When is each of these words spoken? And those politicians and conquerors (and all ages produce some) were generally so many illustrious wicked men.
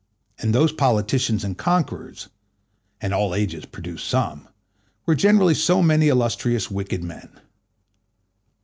And 0.39 0.51
those 0.51 0.71
politicians 0.71 1.43
and 1.43 1.55
conquerors 1.55 2.27
(and 3.01 3.13
all 3.13 3.35
ages 3.35 3.67
produce 3.67 4.01
some) 4.03 4.47
were 5.05 5.13
generally 5.13 5.53
so 5.53 5.83
many 5.83 6.07
illustrious 6.09 6.71
wicked 6.71 7.03
men. 7.03 7.39